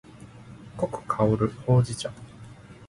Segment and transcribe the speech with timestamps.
[0.77, 2.11] 濃く香るほうじ茶